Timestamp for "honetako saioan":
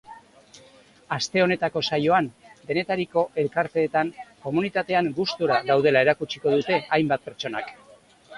1.45-2.29